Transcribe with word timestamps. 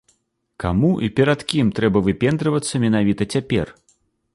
Каму 0.63 0.89
і 1.07 1.09
перад 1.19 1.45
кім 1.53 1.67
трэба 1.81 2.03
выпендрывацца 2.09 2.85
менавіта 2.87 3.33
цяпер? 3.37 3.77